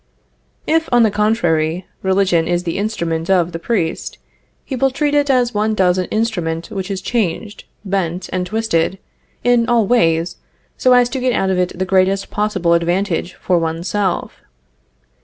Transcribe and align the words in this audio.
If, 0.65 0.89
on 0.91 1.03
the 1.03 1.11
contrary, 1.11 1.85
religion 2.01 2.47
is 2.47 2.63
the 2.63 2.79
instrument 2.79 3.29
of 3.29 3.51
the 3.51 3.59
priest, 3.59 4.17
he 4.65 4.75
will 4.75 4.89
treat 4.89 5.13
it 5.13 5.29
as 5.29 5.53
one 5.53 5.75
does 5.75 5.99
an 5.99 6.05
instrument 6.07 6.71
which 6.71 6.89
is 6.89 7.03
changed, 7.03 7.65
bent 7.85 8.27
and 8.33 8.47
twisted 8.47 8.97
in 9.43 9.69
all 9.69 9.85
ways 9.85 10.37
so 10.75 10.93
as 10.93 11.07
to 11.09 11.19
get 11.19 11.33
out 11.33 11.51
of 11.51 11.59
it 11.59 11.77
the 11.77 11.85
greatest 11.85 12.31
possible 12.31 12.73
advantage 12.73 13.35
for 13.35 13.59
one's 13.59 13.89
self. 13.89 14.37